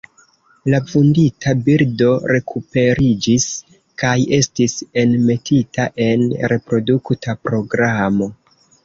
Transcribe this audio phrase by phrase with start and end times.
[0.73, 3.45] La vundita birdo rekuperiĝis
[4.05, 8.31] kaj estis enmetita en reprodukta programo.